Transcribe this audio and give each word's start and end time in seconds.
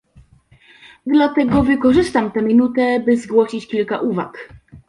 Dlatego 1.07 1.63
wykorzystam 1.63 2.31
tę 2.31 2.41
minutę, 2.41 2.99
by 2.99 3.17
zgłosić 3.17 3.67
kilka 3.67 3.99
uwag 3.99 4.49